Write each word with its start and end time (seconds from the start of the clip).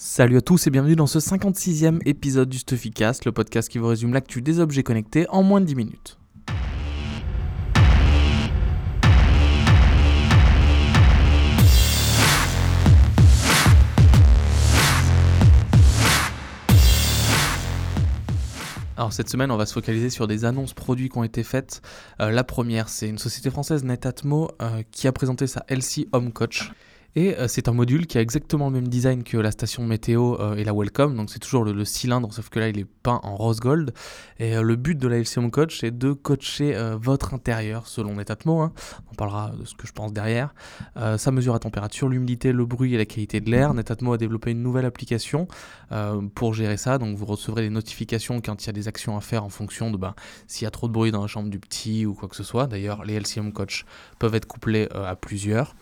Salut 0.00 0.36
à 0.36 0.40
tous 0.40 0.64
et 0.64 0.70
bienvenue 0.70 0.94
dans 0.94 1.08
ce 1.08 1.18
56e 1.18 1.98
épisode 2.06 2.48
du 2.48 2.58
Stuffycast, 2.58 3.24
le 3.24 3.32
podcast 3.32 3.68
qui 3.68 3.78
vous 3.78 3.88
résume 3.88 4.14
l'actu 4.14 4.40
des 4.40 4.60
objets 4.60 4.84
connectés 4.84 5.26
en 5.28 5.42
moins 5.42 5.60
de 5.60 5.66
10 5.66 5.74
minutes. 5.74 6.18
Alors 18.96 19.12
cette 19.12 19.28
semaine, 19.28 19.50
on 19.50 19.56
va 19.56 19.66
se 19.66 19.72
focaliser 19.72 20.10
sur 20.10 20.28
des 20.28 20.44
annonces 20.44 20.74
produits 20.74 21.08
qui 21.08 21.18
ont 21.18 21.24
été 21.24 21.42
faites. 21.42 21.82
Euh, 22.20 22.30
la 22.30 22.44
première, 22.44 22.88
c'est 22.88 23.08
une 23.08 23.18
société 23.18 23.50
française, 23.50 23.82
Netatmo, 23.82 24.52
euh, 24.62 24.84
qui 24.92 25.08
a 25.08 25.12
présenté 25.12 25.48
sa 25.48 25.64
LC 25.68 26.06
Home 26.12 26.32
Coach. 26.32 26.70
Euh, 27.18 27.48
c'est 27.48 27.68
un 27.68 27.72
module 27.72 28.06
qui 28.06 28.18
a 28.18 28.20
exactement 28.20 28.68
le 28.68 28.74
même 28.74 28.88
design 28.88 29.22
que 29.24 29.36
la 29.36 29.50
station 29.50 29.84
météo 29.84 30.36
euh, 30.40 30.54
et 30.54 30.64
la 30.64 30.72
Welcome, 30.72 31.16
donc 31.16 31.30
c'est 31.30 31.38
toujours 31.38 31.64
le, 31.64 31.84
cylindre, 31.84 32.32
sauf 32.32 32.48
que 32.48 32.60
là 32.60 32.68
il 32.68 32.78
est 32.78 32.84
peint 32.84 33.20
en 33.22 33.36
rose 33.36 33.60
gold. 33.60 33.92
Et 34.38 34.56
euh, 34.56 34.62
le 34.62 34.76
but 34.76 34.96
de 34.96 35.08
la 35.08 35.18
LCM 35.18 35.50
Coach, 35.50 35.80
c'est 35.80 35.96
de 35.96 36.12
coacher 36.12 36.76
votre 37.00 37.34
intérieur 37.34 37.86
selon 37.86 38.14
Netatmo. 38.14 38.60
Hein. 38.60 38.72
On 39.10 39.14
parlera 39.14 39.52
de 39.58 39.64
ce 39.64 39.74
que 39.74 39.86
je 39.86 39.92
pense 39.92 40.12
derrière. 40.12 40.54
ça 41.16 41.30
mesure 41.30 41.52
la 41.52 41.58
température, 41.58 42.08
l'humidité, 42.08 42.52
le 42.52 42.64
bruit 42.64 42.94
et 42.94 42.98
la 42.98 43.06
qualité 43.06 43.40
de 43.40 43.50
l'air. 43.50 43.74
Netatmo 43.74 44.12
a 44.12 44.18
développé 44.18 44.50
une 44.50 44.62
nouvelle 44.62 44.84
application 44.84 45.48
pour 46.34 46.54
gérer 46.54 46.76
ça, 46.76 46.98
donc 46.98 47.16
vous 47.16 47.26
recevrez 47.26 47.62
des 47.62 47.70
notifications 47.70 48.40
quand 48.40 48.64
il 48.64 48.66
y 48.66 48.70
a 48.70 48.72
des 48.72 48.88
actions 48.88 49.16
à 49.16 49.20
faire 49.20 49.44
en 49.44 49.48
fonction 49.48 49.90
de 49.90 49.96
ben, 49.96 50.14
s'il 50.46 50.64
y 50.64 50.68
a 50.68 50.70
trop 50.70 50.88
de 50.88 50.92
bruit 50.92 51.10
dans 51.10 51.22
la 51.22 51.26
chambre 51.26 51.50
du 51.50 51.58
petit 51.58 52.06
ou 52.06 52.14
quoi 52.14 52.28
que 52.28 52.36
ce 52.36 52.44
soit. 52.44 52.66
D'ailleurs, 52.66 53.04
les 53.04 53.14
LCM 53.14 53.52
Coach 53.52 53.84
peuvent 54.18 54.34
être 54.34 54.46
couplés 54.46 54.88
à 54.94 55.16
plusieurs. 55.16 55.74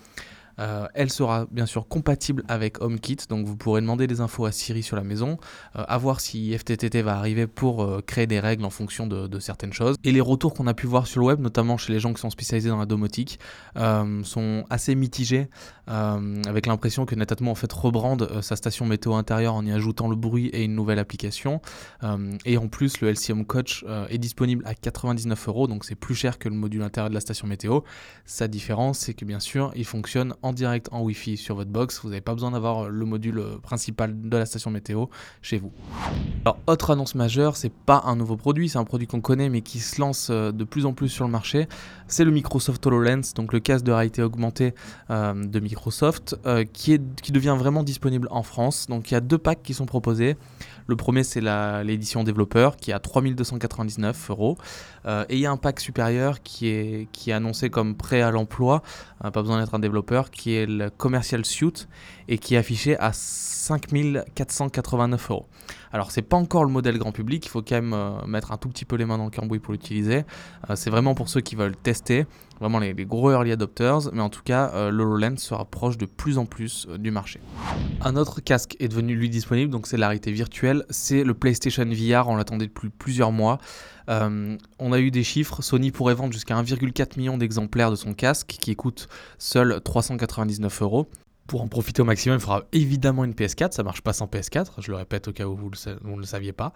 Euh, 0.58 0.86
elle 0.94 1.10
sera 1.10 1.46
bien 1.50 1.66
sûr 1.66 1.86
compatible 1.88 2.44
avec 2.48 2.80
HomeKit, 2.80 3.18
donc 3.28 3.46
vous 3.46 3.56
pourrez 3.56 3.80
demander 3.80 4.06
des 4.06 4.20
infos 4.20 4.46
à 4.46 4.52
Siri 4.52 4.82
sur 4.82 4.96
la 4.96 5.04
maison, 5.04 5.38
euh, 5.76 5.84
à 5.86 5.98
voir 5.98 6.20
si 6.20 6.56
FTTT 6.56 7.02
va 7.02 7.16
arriver 7.16 7.46
pour 7.46 7.82
euh, 7.82 8.00
créer 8.04 8.26
des 8.26 8.40
règles 8.40 8.64
en 8.64 8.70
fonction 8.70 9.06
de, 9.06 9.38
certaines 9.38 9.72
choses. 9.72 9.96
Et 10.02 10.12
les 10.12 10.20
retours 10.20 10.54
qu'on 10.54 10.66
a 10.66 10.74
pu 10.74 10.86
voir 10.86 11.06
sur 11.06 11.20
le 11.20 11.26
web, 11.26 11.40
notamment 11.40 11.76
chez 11.76 11.92
les 11.92 12.00
gens 12.00 12.14
qui 12.14 12.20
sont 12.20 12.30
spécialisés 12.30 12.70
dans 12.70 12.78
la 12.78 12.86
domotique, 12.86 13.38
sont 14.24 14.64
assez 14.70 14.94
mitigés, 14.94 15.48
avec 15.86 16.66
l'impression 16.66 17.04
que 17.04 17.14
Netatmo 17.14 17.50
en 17.50 17.54
fait 17.54 17.70
rebrande 17.72 18.40
sa 18.40 18.56
station 18.56 18.86
météo 18.86 19.14
intérieure 19.14 19.54
en 19.54 19.64
y 19.66 19.72
ajoutant 19.72 20.08
le 20.08 20.16
bruit 20.16 20.46
et 20.48 20.64
une 20.64 20.74
nouvelle 20.74 20.98
application. 20.98 21.60
et 22.44 22.56
en 22.56 22.68
plus, 22.68 23.00
le 23.00 23.10
LCM 23.10 23.44
Coach 23.44 23.84
est 24.08 24.18
disponible 24.18 24.64
à 24.66 24.74
99 24.74 25.48
euros, 25.48 25.66
donc 25.66 25.84
c'est 25.84 25.94
plus 25.94 26.14
cher 26.14 26.38
que 26.38 26.48
le 26.48 26.54
module 26.54 26.82
intérieur 26.82 27.10
de 27.10 27.14
la 27.14 27.20
station 27.20 27.46
météo. 27.46 27.80
Sa 28.24 28.48
différence, 28.48 28.98
c'est 28.98 29.14
que 29.14 29.24
bien 29.24 29.40
sûr, 29.40 29.72
il 29.76 29.84
fonctionne 29.84 30.34
direct 30.52 30.88
en 30.92 31.02
Wi-Fi 31.02 31.36
sur 31.36 31.54
votre 31.54 31.70
box. 31.70 32.00
Vous 32.02 32.08
n'avez 32.08 32.20
pas 32.20 32.34
besoin 32.34 32.50
d'avoir 32.50 32.88
le 32.88 33.04
module 33.04 33.42
principal 33.62 34.14
de 34.28 34.36
la 34.36 34.46
station 34.46 34.70
météo 34.70 35.06
chez 35.42 35.58
vous. 35.58 35.72
Alors, 36.44 36.58
autre 36.66 36.90
annonce 36.90 37.14
majeure, 37.14 37.56
c'est 37.56 37.72
pas 37.72 38.02
un 38.06 38.16
nouveau 38.16 38.36
produit, 38.36 38.68
c'est 38.68 38.78
un 38.78 38.84
produit 38.84 39.06
qu'on 39.06 39.20
connaît 39.20 39.48
mais 39.48 39.60
qui 39.60 39.80
se 39.80 40.00
lance 40.00 40.28
euh, 40.30 40.52
de 40.52 40.64
plus 40.64 40.86
en 40.86 40.92
plus 40.92 41.08
sur 41.08 41.24
le 41.24 41.30
marché. 41.30 41.68
C'est 42.08 42.24
le 42.24 42.30
Microsoft 42.30 42.86
HoloLens, 42.86 43.32
donc 43.34 43.52
le 43.52 43.60
casque 43.60 43.84
de 43.84 43.92
réalité 43.92 44.22
augmentée 44.22 44.74
euh, 45.10 45.34
de 45.34 45.60
Microsoft, 45.60 46.36
euh, 46.46 46.64
qui, 46.64 46.92
est, 46.92 47.02
qui 47.20 47.32
devient 47.32 47.56
vraiment 47.58 47.82
disponible 47.82 48.28
en 48.30 48.42
France. 48.42 48.86
Donc, 48.88 49.10
il 49.10 49.14
y 49.14 49.16
a 49.16 49.20
deux 49.20 49.38
packs 49.38 49.62
qui 49.62 49.74
sont 49.74 49.86
proposés. 49.86 50.36
Le 50.86 50.94
premier, 50.94 51.24
c'est 51.24 51.40
l'édition 51.82 52.22
développeur 52.22 52.76
qui 52.76 52.92
est 52.92 52.94
à 52.94 53.00
3299 53.00 54.30
euros. 54.30 54.56
et 55.04 55.34
il 55.34 55.40
y 55.40 55.46
a 55.46 55.50
un 55.50 55.56
pack 55.56 55.80
supérieur 55.80 56.44
qui 56.44 56.68
est, 56.68 57.08
qui 57.10 57.30
est 57.30 57.32
annoncé 57.32 57.70
comme 57.70 57.96
prêt 57.96 58.20
à 58.20 58.30
l'emploi, 58.30 58.84
pas 59.20 59.42
besoin 59.42 59.58
d'être 59.58 59.74
un 59.74 59.80
développeur, 59.80 60.30
qui 60.36 60.54
est 60.54 60.66
le 60.66 60.90
Commercial 60.90 61.44
Suite 61.44 61.88
et 62.28 62.38
qui 62.38 62.54
est 62.54 62.58
affiché 62.58 62.98
à 62.98 63.12
5489 63.12 65.30
euros. 65.30 65.46
Alors 65.92 66.10
c'est 66.10 66.22
pas 66.22 66.36
encore 66.36 66.64
le 66.64 66.70
modèle 66.70 66.98
grand 66.98 67.12
public, 67.12 67.46
il 67.46 67.48
faut 67.48 67.62
quand 67.62 67.76
même 67.76 67.94
euh, 67.94 68.26
mettre 68.26 68.52
un 68.52 68.56
tout 68.56 68.68
petit 68.68 68.84
peu 68.84 68.96
les 68.96 69.04
mains 69.04 69.18
dans 69.18 69.24
le 69.24 69.30
cambouis 69.30 69.58
pour 69.58 69.72
l'utiliser. 69.72 70.24
Euh, 70.68 70.76
c'est 70.76 70.90
vraiment 70.90 71.14
pour 71.14 71.28
ceux 71.28 71.40
qui 71.40 71.56
veulent 71.56 71.76
tester, 71.76 72.26
vraiment 72.60 72.78
les, 72.78 72.94
gros 73.06 73.32
early 73.32 73.52
adopters, 73.52 74.12
mais 74.12 74.20
en 74.20 74.28
tout 74.28 74.42
cas 74.44 74.70
euh, 74.74 74.90
l'HoloLens 74.90 75.38
se 75.38 75.54
rapproche 75.54 75.96
de 75.96 76.06
plus 76.06 76.38
en 76.38 76.46
plus 76.46 76.86
du 76.98 77.10
marché. 77.10 77.40
Un 78.02 78.16
autre 78.16 78.40
casque 78.40 78.76
est 78.78 78.88
devenu 78.88 79.16
lui 79.16 79.30
disponible, 79.30 79.70
donc 79.70 79.86
c'est 79.86 79.96
la 79.96 80.08
réalité 80.08 80.32
virtuelle, 80.32 80.84
c'est 80.90 81.24
le 81.24 81.34
PlayStation 81.34 81.84
VR, 81.84 82.28
on 82.28 82.36
l'attendait 82.36 82.66
depuis 82.66 82.90
plusieurs 82.90 83.32
mois. 83.32 83.58
On 84.08 84.92
a 84.92 84.98
eu 84.98 85.10
des 85.10 85.24
chiffres, 85.24 85.62
Sony 85.62 85.90
pourrait 85.90 86.14
vendre 86.14 86.32
jusqu'à 86.32 86.54
1,4 86.54 87.18
million 87.18 87.38
d'exemplaires 87.38 87.90
de 87.90 87.96
son 87.96 88.14
casque 88.14 88.56
qui 88.60 88.76
coûte 88.76 89.08
seul 89.38 89.80
399 89.82 90.82
euros 90.82 91.08
pour 91.46 91.62
en 91.62 91.68
profiter 91.68 92.02
au 92.02 92.04
maximum, 92.04 92.38
il 92.38 92.40
faudra 92.40 92.64
évidemment 92.72 93.24
une 93.24 93.32
PS4, 93.32 93.72
ça 93.72 93.82
marche 93.82 94.02
pas 94.02 94.12
sans 94.12 94.26
PS4, 94.26 94.66
je 94.78 94.90
le 94.90 94.96
répète 94.96 95.28
au 95.28 95.32
cas 95.32 95.46
où 95.46 95.56
vous, 95.56 95.70
ne 95.70 96.16
le 96.16 96.26
saviez 96.26 96.52
pas. 96.52 96.72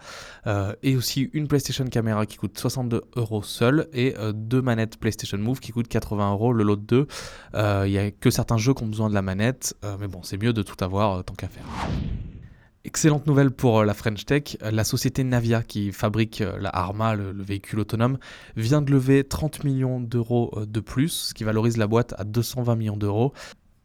Euh, 0.47 0.73
et 0.83 0.95
aussi 0.95 1.29
une 1.33 1.47
PlayStation 1.47 1.85
Camera 1.85 2.25
qui 2.25 2.37
coûte 2.37 2.57
62 2.57 3.01
euros 3.15 3.43
seul 3.43 3.87
et 3.93 4.15
euh, 4.17 4.31
deux 4.33 4.61
manettes 4.61 4.97
PlayStation 4.97 5.37
Move 5.37 5.59
qui 5.59 5.71
coûtent 5.71 5.87
80 5.87 6.31
euros 6.31 6.53
le 6.53 6.63
lot 6.63 6.75
de 6.75 6.81
deux. 6.81 7.07
Euh, 7.55 7.83
il 7.85 7.91
n'y 7.91 7.97
a 7.97 8.11
que 8.11 8.29
certains 8.29 8.57
jeux 8.57 8.73
qui 8.73 8.83
ont 8.83 8.87
besoin 8.87 9.09
de 9.09 9.13
la 9.13 9.21
manette, 9.21 9.75
mais 9.99 10.07
bon, 10.07 10.23
c'est 10.23 10.41
mieux 10.41 10.53
de 10.53 10.63
tout 10.63 10.81
avoir 10.83 11.23
tant 11.23 11.33
qu'à 11.33 11.47
faire. 11.47 11.65
Excellente 12.83 13.27
nouvelle 13.27 13.51
pour 13.51 13.83
la 13.83 13.93
French 13.93 14.25
Tech, 14.25 14.57
la 14.61 14.83
société 14.83 15.23
Navia 15.23 15.61
qui 15.61 15.91
fabrique 15.91 16.43
la 16.59 16.69
Arma, 16.69 17.15
le, 17.15 17.31
le 17.31 17.43
véhicule 17.43 17.79
autonome, 17.79 18.17
vient 18.55 18.81
de 18.81 18.91
lever 18.91 19.23
30 19.23 19.63
millions 19.63 19.99
d'euros 19.99 20.51
de 20.65 20.79
plus, 20.79 21.09
ce 21.09 21.33
qui 21.35 21.43
valorise 21.43 21.77
la 21.77 21.85
boîte 21.85 22.15
à 22.17 22.23
220 22.23 22.75
millions 22.75 22.97
d'euros. 22.97 23.33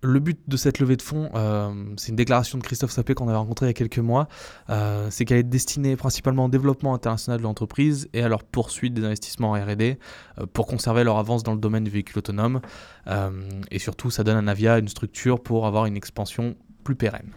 Le 0.02 0.20
but 0.20 0.38
de 0.46 0.56
cette 0.56 0.78
levée 0.78 0.96
de 0.96 1.02
fonds, 1.02 1.30
euh, 1.34 1.72
c'est 1.96 2.10
une 2.10 2.16
déclaration 2.16 2.58
de 2.58 2.62
Christophe 2.62 2.90
Sapé 2.90 3.14
qu'on 3.14 3.28
avait 3.28 3.36
rencontré 3.36 3.66
il 3.66 3.68
y 3.68 3.70
a 3.70 3.74
quelques 3.74 3.98
mois, 3.98 4.28
euh, 4.68 5.08
c'est 5.10 5.24
qu'elle 5.24 5.38
est 5.38 5.42
destinée 5.42 5.96
principalement 5.96 6.44
au 6.44 6.48
développement 6.48 6.94
international 6.94 7.38
de 7.38 7.42
l'entreprise 7.42 8.08
et 8.12 8.22
à 8.22 8.28
leur 8.28 8.44
poursuite 8.44 8.92
des 8.94 9.04
investissements 9.04 9.52
en 9.52 9.54
RD 9.54 9.82
euh, 9.82 10.46
pour 10.52 10.66
conserver 10.66 11.02
leur 11.02 11.16
avance 11.16 11.42
dans 11.42 11.54
le 11.54 11.60
domaine 11.60 11.84
du 11.84 11.90
véhicule 11.90 12.18
autonome. 12.18 12.60
et 13.70 13.78
surtout, 13.78 14.10
ça 14.10 14.22
donne 14.22 14.36
à 14.36 14.42
Navia 14.42 14.78
une 14.78 14.88
structure 14.88 15.42
pour 15.42 15.66
avoir 15.66 15.86
une 15.86 15.96
expansion 15.96 16.56
plus 16.84 16.94
pérenne. 16.94 17.32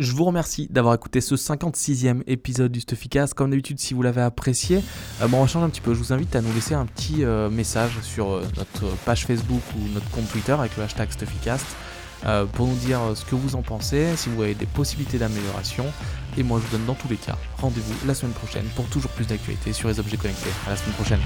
Je 0.00 0.12
vous 0.12 0.24
remercie 0.24 0.66
d'avoir 0.70 0.94
écouté 0.94 1.20
ce 1.20 1.34
56e 1.34 2.22
épisode 2.26 2.72
du 2.72 2.80
Stuffycast. 2.80 3.34
Comme 3.34 3.50
d'habitude, 3.50 3.78
si 3.78 3.92
vous 3.92 4.00
l'avez 4.00 4.22
apprécié, 4.22 4.82
euh, 5.20 5.28
bon, 5.28 5.36
on 5.36 5.40
va 5.42 5.46
changer 5.46 5.66
un 5.66 5.68
petit 5.68 5.82
peu. 5.82 5.92
Je 5.92 5.98
vous 5.98 6.14
invite 6.14 6.34
à 6.34 6.40
nous 6.40 6.50
laisser 6.54 6.72
un 6.72 6.86
petit 6.86 7.22
euh, 7.22 7.50
message 7.50 7.92
sur 8.00 8.30
euh, 8.30 8.42
notre 8.56 8.96
page 9.04 9.26
Facebook 9.26 9.60
ou 9.76 9.92
notre 9.92 10.08
compte 10.10 10.26
Twitter 10.32 10.52
avec 10.52 10.74
le 10.78 10.84
hashtag 10.84 11.10
Stuffycast 11.12 11.66
pour 12.52 12.66
nous 12.66 12.76
dire 12.76 13.00
ce 13.14 13.24
que 13.24 13.34
vous 13.34 13.56
en 13.56 13.62
pensez, 13.62 14.14
si 14.16 14.28
vous 14.28 14.42
avez 14.42 14.54
des 14.54 14.66
possibilités 14.66 15.16
d'amélioration. 15.16 15.86
Et 16.36 16.42
moi, 16.42 16.60
je 16.60 16.66
vous 16.66 16.76
donne 16.76 16.86
dans 16.86 16.94
tous 16.94 17.08
les 17.08 17.16
cas 17.16 17.36
rendez-vous 17.58 17.94
la 18.06 18.14
semaine 18.14 18.34
prochaine 18.34 18.66
pour 18.76 18.86
toujours 18.86 19.10
plus 19.12 19.26
d'actualités 19.26 19.72
sur 19.72 19.88
les 19.88 20.00
objets 20.00 20.18
connectés. 20.18 20.50
À 20.66 20.70
la 20.70 20.76
semaine 20.76 20.94
prochaine. 20.94 21.20